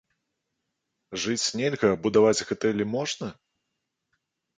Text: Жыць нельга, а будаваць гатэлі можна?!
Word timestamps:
Жыць 1.25 1.51
нельга, 1.61 1.87
а 1.97 1.99
будаваць 2.05 2.45
гатэлі 2.53 2.87
можна?! 2.95 3.27